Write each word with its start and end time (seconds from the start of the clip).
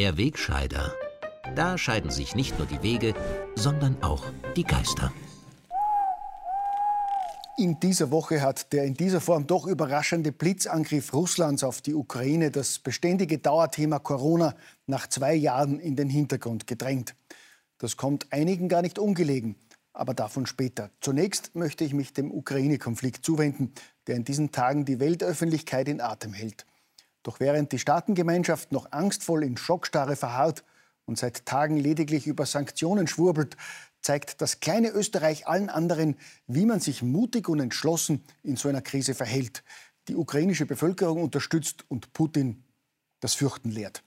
Der 0.00 0.16
Wegscheider. 0.16 0.94
Da 1.54 1.76
scheiden 1.76 2.10
sich 2.10 2.34
nicht 2.34 2.56
nur 2.56 2.66
die 2.66 2.82
Wege, 2.82 3.12
sondern 3.54 4.02
auch 4.02 4.24
die 4.56 4.64
Geister. 4.64 5.12
In 7.58 7.78
dieser 7.80 8.10
Woche 8.10 8.40
hat 8.40 8.72
der 8.72 8.84
in 8.84 8.94
dieser 8.94 9.20
Form 9.20 9.46
doch 9.46 9.66
überraschende 9.66 10.32
Blitzangriff 10.32 11.12
Russlands 11.12 11.62
auf 11.62 11.82
die 11.82 11.92
Ukraine 11.92 12.50
das 12.50 12.78
beständige 12.78 13.36
Dauerthema 13.36 13.98
Corona 13.98 14.54
nach 14.86 15.06
zwei 15.06 15.34
Jahren 15.34 15.78
in 15.78 15.96
den 15.96 16.08
Hintergrund 16.08 16.66
gedrängt. 16.66 17.14
Das 17.76 17.98
kommt 17.98 18.32
einigen 18.32 18.70
gar 18.70 18.80
nicht 18.80 18.98
ungelegen, 18.98 19.56
aber 19.92 20.14
davon 20.14 20.46
später. 20.46 20.88
Zunächst 21.02 21.54
möchte 21.54 21.84
ich 21.84 21.92
mich 21.92 22.14
dem 22.14 22.32
Ukraine-Konflikt 22.32 23.22
zuwenden, 23.22 23.74
der 24.06 24.16
in 24.16 24.24
diesen 24.24 24.50
Tagen 24.50 24.86
die 24.86 24.98
Weltöffentlichkeit 24.98 25.88
in 25.88 26.00
Atem 26.00 26.32
hält. 26.32 26.64
Doch 27.22 27.40
während 27.40 27.72
die 27.72 27.78
Staatengemeinschaft 27.78 28.72
noch 28.72 28.92
angstvoll 28.92 29.44
in 29.44 29.56
Schockstarre 29.56 30.16
verharrt 30.16 30.64
und 31.04 31.18
seit 31.18 31.44
Tagen 31.44 31.76
lediglich 31.76 32.26
über 32.26 32.46
Sanktionen 32.46 33.06
schwurbelt, 33.06 33.56
zeigt 34.00 34.40
das 34.40 34.60
kleine 34.60 34.90
Österreich 34.90 35.46
allen 35.46 35.68
anderen, 35.68 36.16
wie 36.46 36.64
man 36.64 36.80
sich 36.80 37.02
mutig 37.02 37.48
und 37.48 37.60
entschlossen 37.60 38.24
in 38.42 38.56
so 38.56 38.68
einer 38.68 38.80
Krise 38.80 39.14
verhält, 39.14 39.62
die 40.08 40.16
ukrainische 40.16 40.66
Bevölkerung 40.66 41.22
unterstützt 41.22 41.84
und 41.88 42.12
Putin 42.12 42.64
das 43.20 43.34
Fürchten 43.34 43.70
lehrt. 43.70 44.02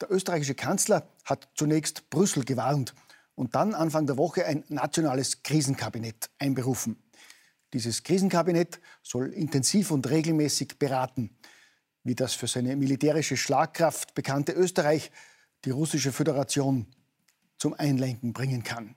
Der 0.00 0.10
österreichische 0.10 0.54
Kanzler 0.54 1.08
hat 1.24 1.48
zunächst 1.54 2.08
Brüssel 2.10 2.44
gewarnt 2.44 2.94
und 3.34 3.54
dann 3.54 3.74
Anfang 3.74 4.06
der 4.06 4.16
Woche 4.16 4.46
ein 4.46 4.64
nationales 4.68 5.42
Krisenkabinett 5.42 6.30
einberufen. 6.38 7.02
Dieses 7.72 8.02
Krisenkabinett 8.02 8.80
soll 9.02 9.28
intensiv 9.32 9.90
und 9.90 10.08
regelmäßig 10.08 10.78
beraten, 10.78 11.36
wie 12.06 12.14
das 12.14 12.34
für 12.34 12.46
seine 12.46 12.76
militärische 12.76 13.36
Schlagkraft 13.36 14.14
bekannte 14.14 14.52
Österreich 14.52 15.10
die 15.64 15.70
russische 15.70 16.12
Föderation 16.12 16.86
zum 17.58 17.74
Einlenken 17.74 18.32
bringen 18.32 18.62
kann. 18.62 18.94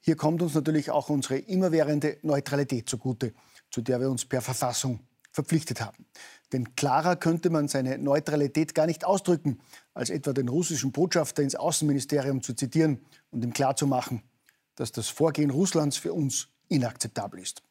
Hier 0.00 0.14
kommt 0.14 0.40
uns 0.40 0.54
natürlich 0.54 0.90
auch 0.90 1.08
unsere 1.08 1.38
immerwährende 1.38 2.18
Neutralität 2.22 2.88
zugute, 2.88 3.34
zu 3.70 3.80
der 3.80 4.00
wir 4.00 4.08
uns 4.08 4.24
per 4.24 4.40
Verfassung 4.40 5.00
verpflichtet 5.32 5.80
haben. 5.80 6.06
Denn 6.52 6.76
klarer 6.76 7.16
könnte 7.16 7.50
man 7.50 7.66
seine 7.66 7.98
Neutralität 7.98 8.72
gar 8.72 8.86
nicht 8.86 9.04
ausdrücken, 9.04 9.58
als 9.92 10.10
etwa 10.10 10.32
den 10.32 10.48
russischen 10.48 10.92
Botschafter 10.92 11.42
ins 11.42 11.56
Außenministerium 11.56 12.40
zu 12.40 12.54
zitieren 12.54 13.00
und 13.32 13.42
ihm 13.42 13.52
klarzumachen, 13.52 14.22
dass 14.76 14.92
das 14.92 15.08
Vorgehen 15.08 15.50
Russlands 15.50 15.96
für 15.96 16.12
uns 16.12 16.48
inakzeptabel 16.68 17.40
ist. 17.40 17.62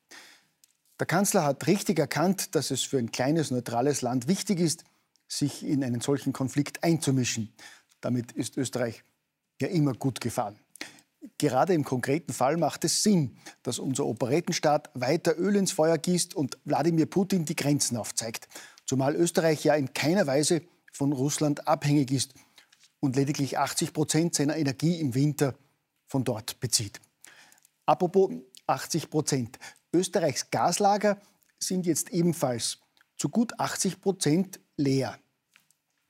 Der 1.03 1.07
Kanzler 1.07 1.43
hat 1.43 1.67
richtig 1.67 1.99
erkannt, 1.99 2.55
dass 2.55 2.71
es 2.71 2.83
für 2.83 2.97
ein 2.97 3.11
kleines, 3.11 3.51
neutrales 3.51 4.01
Land 4.03 4.29
wichtig 4.29 4.61
ist, 4.61 4.85
sich 5.27 5.61
in 5.61 5.83
einen 5.83 5.99
solchen 5.99 6.31
Konflikt 6.31 6.81
einzumischen. 6.81 7.53
Damit 7.99 8.31
ist 8.31 8.55
Österreich 8.55 9.03
ja 9.59 9.67
immer 9.67 9.91
gut 9.91 10.21
gefahren. 10.21 10.57
Gerade 11.37 11.73
im 11.73 11.83
konkreten 11.83 12.31
Fall 12.31 12.55
macht 12.55 12.85
es 12.85 13.03
Sinn, 13.03 13.37
dass 13.63 13.79
unser 13.79 14.05
Operettenstaat 14.05 14.91
weiter 14.93 15.37
Öl 15.37 15.57
ins 15.57 15.73
Feuer 15.73 15.97
gießt 15.97 16.35
und 16.35 16.57
Wladimir 16.63 17.07
Putin 17.07 17.43
die 17.43 17.57
Grenzen 17.57 17.97
aufzeigt. 17.97 18.47
Zumal 18.85 19.13
Österreich 19.13 19.65
ja 19.65 19.75
in 19.75 19.93
keiner 19.93 20.25
Weise 20.25 20.61
von 20.93 21.11
Russland 21.11 21.67
abhängig 21.67 22.11
ist 22.11 22.33
und 23.01 23.17
lediglich 23.17 23.57
80 23.57 23.91
Prozent 23.91 24.35
seiner 24.35 24.55
Energie 24.55 25.01
im 25.01 25.15
Winter 25.15 25.53
von 26.07 26.23
dort 26.23 26.61
bezieht. 26.61 27.01
Apropos 27.85 28.31
80 28.67 29.09
Prozent. 29.09 29.59
Österreichs 29.93 30.49
Gaslager 30.49 31.17
sind 31.59 31.85
jetzt 31.85 32.11
ebenfalls 32.11 32.79
zu 33.17 33.29
gut 33.29 33.59
80 33.59 34.01
Prozent 34.01 34.59
leer. 34.75 35.17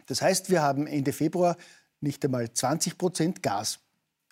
Das 0.06 0.22
heißt, 0.22 0.50
wir 0.50 0.62
haben 0.62 0.88
Ende 0.88 1.14
Februar 1.14 1.58
nicht 2.00 2.24
einmal 2.26 2.52
20 2.52 2.98
Prozent 2.98 3.44
Gas 3.44 3.80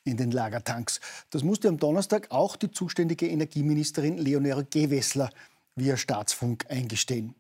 in 0.04 0.18
den 0.18 0.32
Lagertanks. 0.32 1.00
Das 1.30 1.44
musste 1.44 1.68
am 1.68 1.78
Donnerstag 1.78 2.32
auch 2.32 2.56
die 2.56 2.72
zuständige 2.72 3.28
Energieministerin 3.28 4.18
Leonore 4.18 4.66
Gewessler 4.66 5.30
via 5.76 5.96
Staatsfunk 5.96 6.66
eingestehen. 6.70 7.36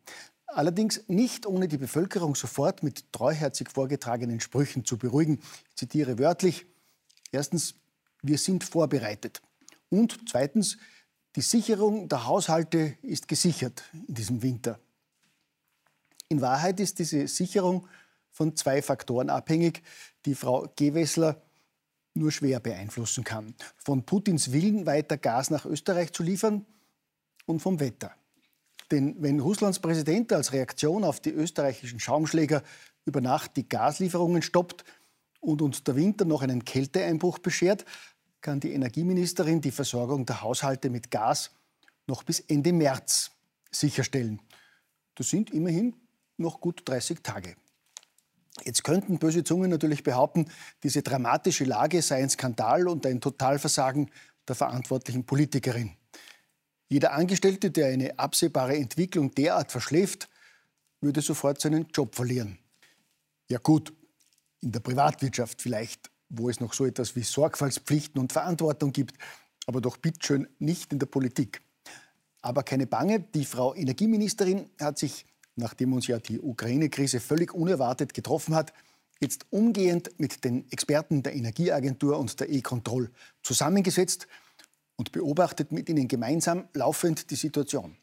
Allerdings 0.47 1.03
nicht 1.07 1.45
ohne 1.45 1.67
die 1.67 1.77
Bevölkerung 1.77 2.35
sofort 2.35 2.83
mit 2.83 3.11
treuherzig 3.13 3.69
vorgetragenen 3.71 4.41
Sprüchen 4.41 4.83
zu 4.83 4.97
beruhigen. 4.97 5.39
Ich 5.69 5.75
zitiere 5.75 6.19
wörtlich. 6.19 6.65
Erstens, 7.31 7.75
wir 8.21 8.37
sind 8.37 8.63
vorbereitet. 8.63 9.41
Und 9.89 10.19
zweitens, 10.29 10.77
die 11.35 11.41
Sicherung 11.41 12.09
der 12.09 12.25
Haushalte 12.25 12.97
ist 13.01 13.27
gesichert 13.27 13.83
in 14.07 14.15
diesem 14.15 14.41
Winter. 14.41 14.79
In 16.29 16.41
Wahrheit 16.41 16.79
ist 16.79 16.99
diese 16.99 17.27
Sicherung 17.27 17.87
von 18.31 18.55
zwei 18.55 18.81
Faktoren 18.81 19.29
abhängig, 19.29 19.83
die 20.25 20.35
Frau 20.35 20.71
Gewessler 20.75 21.41
nur 22.13 22.31
schwer 22.31 22.59
beeinflussen 22.59 23.23
kann. 23.23 23.55
Von 23.77 24.03
Putins 24.05 24.51
Willen, 24.51 24.85
weiter 24.85 25.17
Gas 25.17 25.49
nach 25.49 25.65
Österreich 25.65 26.11
zu 26.13 26.23
liefern 26.23 26.65
und 27.45 27.61
vom 27.61 27.79
Wetter. 27.79 28.11
Denn 28.91 29.15
wenn 29.19 29.39
Russlands 29.39 29.79
Präsident 29.79 30.33
als 30.33 30.51
Reaktion 30.51 31.03
auf 31.03 31.21
die 31.21 31.31
österreichischen 31.31 31.99
Schaumschläger 31.99 32.61
über 33.05 33.21
Nacht 33.21 33.55
die 33.55 33.67
Gaslieferungen 33.67 34.41
stoppt 34.41 34.83
und 35.39 35.61
uns 35.61 35.83
der 35.83 35.95
Winter 35.95 36.25
noch 36.25 36.41
einen 36.41 36.65
Kälteeinbruch 36.65 37.39
beschert, 37.39 37.85
kann 38.41 38.59
die 38.59 38.73
Energieministerin 38.73 39.61
die 39.61 39.71
Versorgung 39.71 40.25
der 40.25 40.41
Haushalte 40.41 40.89
mit 40.89 41.11
Gas 41.11 41.51
noch 42.07 42.23
bis 42.23 42.39
Ende 42.41 42.73
März 42.73 43.31
sicherstellen. 43.69 44.41
Das 45.15 45.29
sind 45.29 45.51
immerhin 45.51 45.95
noch 46.37 46.59
gut 46.59 46.81
30 46.85 47.21
Tage. 47.21 47.55
Jetzt 48.63 48.83
könnten 48.83 49.17
böse 49.17 49.43
Zungen 49.43 49.69
natürlich 49.69 50.03
behaupten, 50.03 50.45
diese 50.83 51.01
dramatische 51.01 51.63
Lage 51.63 52.01
sei 52.01 52.21
ein 52.21 52.29
Skandal 52.29 52.87
und 52.87 53.05
ein 53.05 53.21
Totalversagen 53.21 54.11
der 54.47 54.55
verantwortlichen 54.55 55.25
Politikerin. 55.25 55.95
Jeder 56.89 57.13
Angestellte, 57.13 57.71
der 57.71 57.87
eine 57.87 58.19
absehbare 58.19 58.75
Entwicklung 58.75 59.33
derart 59.33 59.71
verschläft, 59.71 60.27
würde 60.99 61.21
sofort 61.21 61.61
seinen 61.61 61.87
Job 61.93 62.15
verlieren. 62.15 62.59
Ja 63.47 63.59
gut, 63.59 63.93
in 64.59 64.71
der 64.71 64.81
Privatwirtschaft 64.81 65.61
vielleicht, 65.61 66.10
wo 66.31 66.49
es 66.49 66.59
noch 66.59 66.73
so 66.73 66.85
etwas 66.85 67.15
wie 67.15 67.23
Sorgfaltspflichten 67.23 68.19
und 68.19 68.33
Verantwortung 68.33 68.91
gibt, 68.91 69.15
aber 69.67 69.81
doch 69.81 69.97
bitteschön 69.97 70.47
nicht 70.59 70.91
in 70.91 70.99
der 70.99 71.05
Politik. 71.05 71.61
Aber 72.41 72.63
keine 72.63 72.87
Bange, 72.87 73.19
die 73.19 73.45
Frau 73.45 73.75
Energieministerin 73.75 74.69
hat 74.79 74.97
sich 74.97 75.25
nachdem 75.55 75.93
uns 75.93 76.07
ja 76.07 76.19
die 76.19 76.39
Ukraine-Krise 76.39 77.19
völlig 77.19 77.53
unerwartet 77.53 78.13
getroffen 78.13 78.55
hat, 78.55 78.73
jetzt 79.19 79.45
umgehend 79.51 80.19
mit 80.19 80.43
den 80.43 80.69
Experten 80.71 81.23
der 81.23 81.35
Energieagentur 81.35 82.17
und 82.17 82.39
der 82.39 82.49
E-Control 82.49 83.11
zusammengesetzt 83.43 84.27
und 84.95 85.11
beobachtet 85.11 85.71
mit 85.71 85.89
ihnen 85.89 86.07
gemeinsam 86.07 86.67
laufend 86.73 87.29
die 87.29 87.35
Situation. 87.35 87.97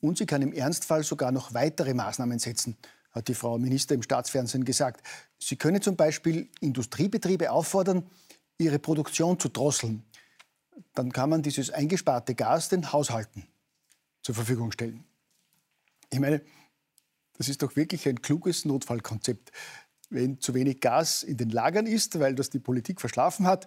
Und 0.00 0.18
sie 0.18 0.26
kann 0.26 0.42
im 0.42 0.52
Ernstfall 0.52 1.02
sogar 1.02 1.32
noch 1.32 1.54
weitere 1.54 1.94
Maßnahmen 1.94 2.38
setzen, 2.38 2.76
hat 3.18 3.28
die 3.28 3.34
Frau 3.34 3.58
Minister 3.58 3.94
im 3.94 4.02
Staatsfernsehen 4.02 4.64
gesagt. 4.64 5.06
Sie 5.38 5.56
könne 5.56 5.80
zum 5.80 5.96
Beispiel 5.96 6.48
Industriebetriebe 6.60 7.50
auffordern, 7.50 8.08
ihre 8.56 8.78
Produktion 8.78 9.38
zu 9.38 9.48
drosseln. 9.48 10.04
Dann 10.94 11.12
kann 11.12 11.30
man 11.30 11.42
dieses 11.42 11.70
eingesparte 11.70 12.34
Gas 12.34 12.68
den 12.68 12.92
Haushalten 12.92 13.46
zur 14.22 14.34
Verfügung 14.34 14.72
stellen. 14.72 15.04
Ich 16.10 16.20
meine, 16.20 16.40
das 17.36 17.48
ist 17.48 17.62
doch 17.62 17.76
wirklich 17.76 18.08
ein 18.08 18.22
kluges 18.22 18.64
Notfallkonzept. 18.64 19.52
Wenn 20.10 20.40
zu 20.40 20.54
wenig 20.54 20.80
Gas 20.80 21.22
in 21.22 21.36
den 21.36 21.50
Lagern 21.50 21.86
ist, 21.86 22.18
weil 22.18 22.34
das 22.34 22.50
die 22.50 22.58
Politik 22.58 23.00
verschlafen 23.00 23.46
hat, 23.46 23.66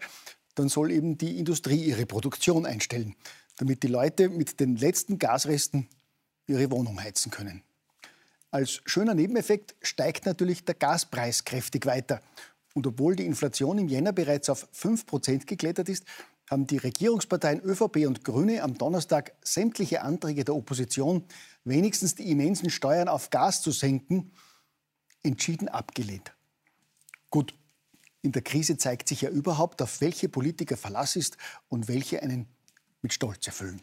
dann 0.56 0.70
soll 0.70 0.92
eben 0.92 1.18
die 1.18 1.38
Industrie 1.38 1.84
ihre 1.84 2.06
Produktion 2.06 2.66
einstellen, 2.66 3.16
damit 3.58 3.84
die 3.84 3.88
Leute 3.88 4.30
mit 4.30 4.60
den 4.60 4.76
letzten 4.76 5.20
Gasresten 5.20 5.88
ihre 6.48 6.72
Wohnung 6.72 7.02
heizen 7.02 7.32
können. 7.32 7.64
Als 8.52 8.82
schöner 8.86 9.14
Nebeneffekt 9.14 9.76
steigt 9.82 10.26
natürlich 10.26 10.66
der 10.66 10.76
Gaspreis 10.76 11.46
kräftig 11.46 11.86
weiter. 11.86 12.22
Und 12.74 12.86
obwohl 12.86 13.16
die 13.16 13.26
Inflation 13.26 13.78
im 13.78 13.88
Jänner 13.88 14.12
bereits 14.12 14.50
auf 14.50 14.68
5% 14.74 15.46
geklettert 15.46 15.88
ist, 15.88 16.04
haben 16.50 16.68
die 16.68 16.78
Regierungsparteien 16.78 17.62
ÖVP 17.62 18.08
und 18.08 18.26
Grüne 18.26 18.62
am 18.62 18.78
Donnerstag 18.78 19.32
sämtliche 19.42 20.02
Anträge 20.02 20.44
der 20.44 20.54
Opposition, 20.56 21.24
wenigstens 21.64 22.16
die 22.16 22.30
immensen 22.30 22.70
Steuern 22.70 23.08
auf 23.08 23.30
Gas 23.30 23.62
zu 23.62 23.72
senken, 23.72 24.34
entschieden 25.24 25.70
abgelehnt. 25.70 26.34
Gut, 27.30 27.54
in 28.22 28.34
der 28.34 28.42
Krise 28.42 28.76
zeigt 28.76 29.08
sich 29.08 29.22
ja 29.22 29.30
überhaupt, 29.30 29.82
auf 29.82 30.02
welche 30.02 30.28
Politiker 30.28 30.76
Verlass 30.76 31.16
ist 31.16 31.38
und 31.70 31.88
welche 31.88 32.22
einen 32.22 32.48
mit 33.02 33.14
Stolz 33.14 33.48
erfüllen. 33.48 33.82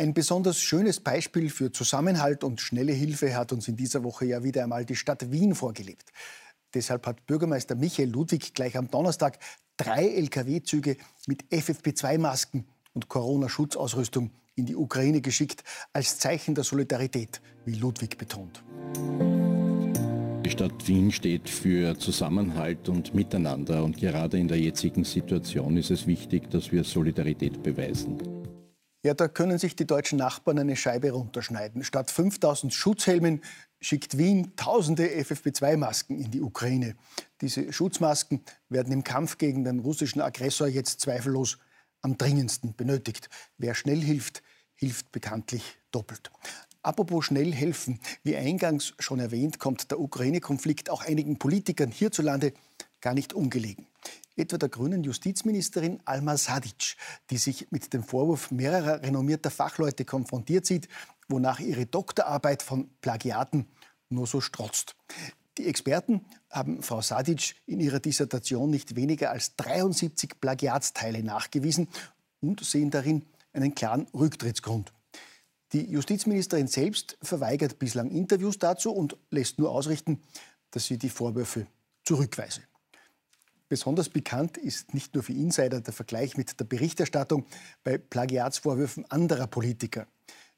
Ein 0.00 0.14
besonders 0.14 0.60
schönes 0.60 1.00
Beispiel 1.00 1.50
für 1.50 1.72
Zusammenhalt 1.72 2.44
und 2.44 2.60
schnelle 2.60 2.92
Hilfe 2.92 3.34
hat 3.34 3.52
uns 3.52 3.66
in 3.66 3.74
dieser 3.74 4.04
Woche 4.04 4.26
ja 4.26 4.44
wieder 4.44 4.62
einmal 4.62 4.84
die 4.84 4.94
Stadt 4.94 5.32
Wien 5.32 5.56
vorgelebt. 5.56 6.12
Deshalb 6.72 7.04
hat 7.04 7.26
Bürgermeister 7.26 7.74
Michael 7.74 8.08
Ludwig 8.08 8.54
gleich 8.54 8.76
am 8.76 8.88
Donnerstag 8.88 9.40
drei 9.76 10.06
Lkw-Züge 10.06 10.98
mit 11.26 11.42
FFP2-Masken 11.50 12.64
und 12.94 13.08
Corona-Schutzausrüstung 13.08 14.30
in 14.54 14.66
die 14.66 14.76
Ukraine 14.76 15.20
geschickt, 15.20 15.64
als 15.92 16.20
Zeichen 16.20 16.54
der 16.54 16.62
Solidarität, 16.62 17.40
wie 17.64 17.74
Ludwig 17.74 18.18
betont. 18.18 18.62
Die 20.44 20.50
Stadt 20.50 20.86
Wien 20.86 21.10
steht 21.10 21.50
für 21.50 21.98
Zusammenhalt 21.98 22.88
und 22.88 23.14
Miteinander. 23.14 23.82
Und 23.82 23.96
gerade 23.96 24.38
in 24.38 24.46
der 24.46 24.60
jetzigen 24.60 25.02
Situation 25.02 25.76
ist 25.76 25.90
es 25.90 26.06
wichtig, 26.06 26.50
dass 26.50 26.70
wir 26.70 26.84
Solidarität 26.84 27.64
beweisen. 27.64 28.37
Ja, 29.04 29.14
da 29.14 29.28
können 29.28 29.58
sich 29.58 29.76
die 29.76 29.86
deutschen 29.86 30.18
Nachbarn 30.18 30.58
eine 30.58 30.74
Scheibe 30.74 31.12
runterschneiden. 31.12 31.84
Statt 31.84 32.10
5000 32.10 32.74
Schutzhelmen 32.74 33.42
schickt 33.80 34.18
Wien 34.18 34.56
tausende 34.56 35.06
FFP2-Masken 35.06 36.18
in 36.18 36.32
die 36.32 36.40
Ukraine. 36.40 36.96
Diese 37.40 37.72
Schutzmasken 37.72 38.42
werden 38.68 38.92
im 38.92 39.04
Kampf 39.04 39.38
gegen 39.38 39.62
den 39.62 39.78
russischen 39.78 40.20
Aggressor 40.20 40.66
jetzt 40.66 41.00
zweifellos 41.00 41.58
am 42.02 42.18
dringendsten 42.18 42.74
benötigt. 42.74 43.28
Wer 43.56 43.76
schnell 43.76 44.00
hilft, 44.00 44.42
hilft 44.74 45.12
bekanntlich 45.12 45.78
doppelt. 45.92 46.30
Apropos 46.82 47.24
schnell 47.24 47.52
helfen, 47.52 48.00
wie 48.24 48.36
eingangs 48.36 48.94
schon 48.98 49.20
erwähnt, 49.20 49.60
kommt 49.60 49.90
der 49.92 50.00
Ukraine-Konflikt 50.00 50.90
auch 50.90 51.04
einigen 51.04 51.38
Politikern 51.38 51.90
hierzulande 51.90 52.52
gar 53.00 53.14
nicht 53.14 53.32
ungelegen. 53.32 53.86
Etwa 54.36 54.58
der 54.58 54.68
grünen 54.68 55.02
Justizministerin 55.02 56.00
Alma 56.04 56.36
Sadic, 56.36 56.96
die 57.30 57.38
sich 57.38 57.70
mit 57.70 57.92
dem 57.92 58.02
Vorwurf 58.02 58.50
mehrerer 58.50 59.02
renommierter 59.02 59.50
Fachleute 59.50 60.04
konfrontiert 60.04 60.66
sieht, 60.66 60.88
wonach 61.28 61.60
ihre 61.60 61.86
Doktorarbeit 61.86 62.62
von 62.62 62.88
Plagiaten 63.00 63.66
nur 64.08 64.26
so 64.26 64.40
strotzt. 64.40 64.96
Die 65.58 65.66
Experten 65.66 66.24
haben 66.50 66.82
Frau 66.82 67.02
Sadic 67.02 67.56
in 67.66 67.80
ihrer 67.80 67.98
Dissertation 67.98 68.70
nicht 68.70 68.94
weniger 68.94 69.32
als 69.32 69.56
73 69.56 70.40
Plagiatsteile 70.40 71.22
nachgewiesen 71.22 71.88
und 72.40 72.64
sehen 72.64 72.90
darin 72.90 73.26
einen 73.52 73.74
klaren 73.74 74.06
Rücktrittsgrund. 74.14 74.92
Die 75.72 75.90
Justizministerin 75.90 76.68
selbst 76.68 77.18
verweigert 77.22 77.78
bislang 77.78 78.10
Interviews 78.10 78.58
dazu 78.58 78.92
und 78.92 79.16
lässt 79.30 79.58
nur 79.58 79.70
ausrichten, 79.70 80.22
dass 80.70 80.86
sie 80.86 80.96
die 80.96 81.10
Vorwürfe 81.10 81.66
zurückweise. 82.04 82.62
Besonders 83.68 84.08
bekannt 84.08 84.56
ist 84.56 84.94
nicht 84.94 85.14
nur 85.14 85.22
für 85.22 85.32
Insider 85.32 85.80
der 85.80 85.92
Vergleich 85.92 86.36
mit 86.36 86.58
der 86.58 86.64
Berichterstattung 86.64 87.44
bei 87.84 87.98
Plagiatsvorwürfen 87.98 89.04
anderer 89.10 89.46
Politiker. 89.46 90.06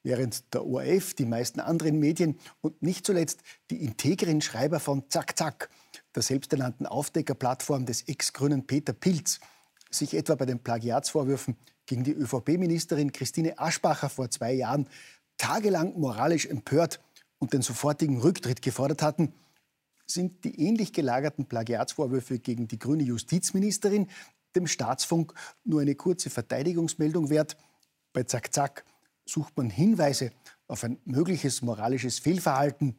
Während 0.02 0.54
der 0.54 0.64
ORF, 0.64 1.14
die 1.14 1.26
meisten 1.26 1.60
anderen 1.60 1.98
Medien 1.98 2.38
und 2.60 2.80
nicht 2.82 3.04
zuletzt 3.04 3.40
die 3.70 3.84
integren 3.84 4.40
Schreiber 4.40 4.80
von 4.80 5.04
Zack 5.10 5.36
Zack, 5.36 5.68
der 6.14 6.22
selbsternannten 6.22 6.86
Aufdeckerplattform 6.86 7.84
des 7.84 8.02
Ex-Grünen 8.02 8.66
Peter 8.66 8.92
Pilz, 8.92 9.40
sich 9.90 10.14
etwa 10.14 10.36
bei 10.36 10.46
den 10.46 10.60
Plagiatsvorwürfen 10.60 11.56
gegen 11.86 12.04
die 12.04 12.12
ÖVP-Ministerin 12.12 13.12
Christine 13.12 13.58
Aschbacher 13.58 14.08
vor 14.08 14.30
zwei 14.30 14.52
Jahren 14.52 14.88
tagelang 15.36 15.98
moralisch 15.98 16.46
empört 16.46 17.00
und 17.38 17.52
den 17.52 17.62
sofortigen 17.62 18.20
Rücktritt 18.20 18.62
gefordert 18.62 19.02
hatten, 19.02 19.34
sind 20.10 20.44
die 20.44 20.60
ähnlich 20.60 20.92
gelagerten 20.92 21.46
Plagiatsvorwürfe 21.46 22.38
gegen 22.38 22.68
die 22.68 22.78
grüne 22.78 23.04
Justizministerin 23.04 24.08
dem 24.54 24.66
Staatsfunk 24.66 25.32
nur 25.64 25.80
eine 25.80 25.94
kurze 25.94 26.30
Verteidigungsmeldung 26.30 27.30
wert. 27.30 27.56
Bei 28.12 28.24
Zack 28.24 28.52
Zack 28.52 28.84
sucht 29.24 29.56
man 29.56 29.70
Hinweise 29.70 30.30
auf 30.66 30.84
ein 30.84 30.98
mögliches 31.04 31.62
moralisches 31.62 32.18
Fehlverhalten 32.18 32.96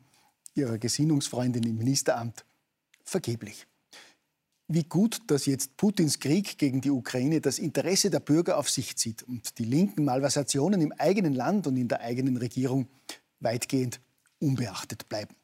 ihrer 0.56 0.78
Gesinnungsfreundin 0.78 1.63
im 1.63 1.78
Ministeramt 1.78 2.46
vergeblich. 3.04 3.68
Wie 4.68 4.84
gut, 4.84 5.19
dass 5.28 5.48
jetzt 5.48 5.75
Putins 5.75 6.19
Krieg 6.19 6.58
gegen 6.58 6.80
die 6.80 6.92
Ukraine 6.92 7.42
das 7.42 7.60
Interesse 7.60 8.10
der 8.10 8.22
Bürger 8.22 8.58
auf 8.58 8.69
sich 8.69 8.96
zieht 8.96 9.24
und 9.24 9.58
die 9.58 9.66
linken 9.66 10.06
Malversationen 10.06 10.80
im 10.80 10.94
eigenen 10.94 11.34
Land 11.34 11.68
und 11.68 11.75
in 11.75 11.90
der 11.90 12.00
eigenen 12.00 12.38
Regierung 12.38 12.88
weitgehend 13.42 14.00
unbeachtet 14.40 15.10
bleiben. 15.10 15.36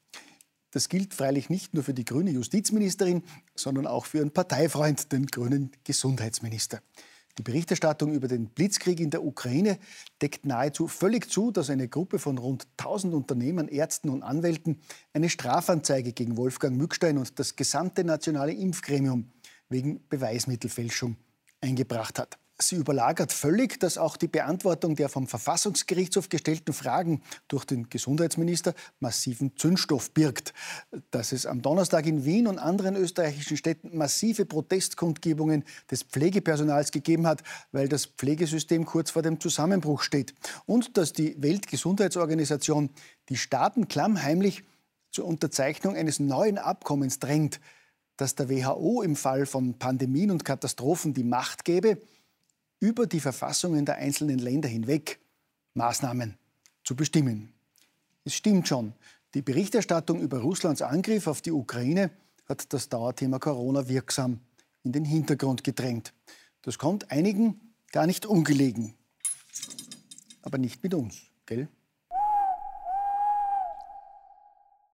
Das 0.72 0.90
gilt 0.90 1.14
freilich 1.14 1.50
nicht 1.50 1.74
nur 1.74 1.84
für 1.84 1.94
die 1.94 2.06
grüne 2.06 2.32
Justizministerin, 2.32 3.24
sondern 3.56 3.88
auch 3.88 4.06
für 4.06 4.18
ihren 4.18 4.32
Parteifreund, 4.32 5.12
den 5.12 5.28
grünen 5.28 5.72
Gesundheitsminister. 5.84 6.82
Die 7.38 7.44
Berichterstattung 7.44 8.14
über 8.14 8.28
den 8.28 8.50
Blitzkrieg 8.50 9.00
in 9.00 9.12
der 9.12 9.24
Ukraine 9.24 9.78
deckt 10.22 10.46
nahezu 10.46 10.88
völlig 10.88 11.30
zu, 11.30 11.52
dass 11.52 11.70
eine 11.70 11.88
Gruppe 11.88 12.18
von 12.18 12.40
rund 12.40 12.68
1000 12.78 13.14
Unternehmern, 13.14 13.68
Ärzten 13.68 14.10
und 14.10 14.24
Anwälten 14.24 14.82
eine 15.14 15.30
Strafanzeige 15.30 16.14
gegen 16.14 16.36
Wolfgang 16.36 16.76
Mückstein 16.78 17.18
und 17.18 17.38
das 17.38 17.56
gesamte 17.56 18.04
nationale 18.04 18.54
Impfgremium 18.54 19.32
wegen 19.70 20.08
Beweismittelfälschung 20.10 21.16
eingebracht 21.62 22.18
hat. 22.18 22.40
Sie 22.60 22.76
überlagert 22.76 23.32
völlig, 23.32 23.80
dass 23.80 24.00
auch 24.00 24.18
die 24.18 24.28
Beantwortung 24.28 24.96
der 24.96 25.10
vom 25.10 25.28
Verfassungsgerichtshof 25.28 26.28
gestellten 26.30 26.74
Fragen 26.74 27.22
durch 27.48 27.66
den 27.66 27.88
Gesundheitsminister 27.90 28.74
massiven 29.00 29.56
Zündstoff 29.58 30.12
birgt. 30.12 30.56
Dass 31.12 31.34
es 31.34 31.46
am 31.46 31.62
Donnerstag 31.62 32.08
in 32.08 32.26
Wien 32.26 32.48
und 32.48 32.58
anderen 32.58 32.96
österreichischen 32.96 33.58
Städten 33.58 33.96
massive 33.96 34.46
Protestkundgebungen 34.46 35.66
des 35.92 36.02
Pflegepersonals 36.02 36.92
gegeben 36.92 37.28
hat, 37.28 37.44
weil 37.72 37.90
das 37.90 38.08
Pflegesystem 38.08 38.86
kurz 38.86 39.12
vor 39.12 39.22
dem 39.22 39.40
Zusammenbruch 39.40 40.02
steht. 40.02 40.34
Und 40.66 40.98
dass 40.98 41.14
die 41.14 41.40
Weltgesundheitsorganisation 41.40 42.90
die 43.30 43.38
Staaten 43.38 43.88
klammheimlich 43.88 44.64
zur 45.12 45.26
Unterzeichnung 45.26 45.96
eines 45.96 46.20
neuen 46.20 46.58
Abkommens 46.58 47.20
drängt, 47.20 47.60
dass 48.18 48.34
der 48.34 48.50
WHO 48.50 49.04
im 49.04 49.16
Fall 49.16 49.46
von 49.46 49.78
Pandemien 49.78 50.32
und 50.32 50.44
Katastrophen 50.44 51.14
die 51.14 51.24
Macht 51.24 51.64
gäbe, 51.64 52.02
über 52.80 53.08
die 53.08 53.20
Verfassungen 53.20 53.86
der 53.86 53.96
einzelnen 53.96 54.40
Länder 54.40 54.70
hinweg 54.70 55.20
Maßnahmen 55.74 56.38
zu 56.84 56.96
bestimmen. 56.96 57.54
Es 58.24 58.34
stimmt 58.34 58.68
schon, 58.68 58.94
die 59.34 59.42
Berichterstattung 59.42 60.22
über 60.22 60.40
Russlands 60.40 60.82
Angriff 60.82 61.28
auf 61.28 61.42
die 61.42 61.52
Ukraine 61.52 62.12
hat 62.48 62.72
das 62.74 62.90
Dauerthema 62.90 63.40
Corona 63.40 63.88
wirksam 63.88 64.40
in 64.84 64.92
den 64.92 65.06
Hintergrund 65.06 65.64
gedrängt. 65.64 66.14
Das 66.62 66.78
kommt 66.78 67.12
einigen 67.12 67.60
gar 67.92 68.08
nicht 68.08 68.26
ungelegen. 68.26 68.96
Aber 70.42 70.58
nicht 70.58 70.82
mit 70.84 70.94
uns, 70.94 71.18
gell? 71.46 71.68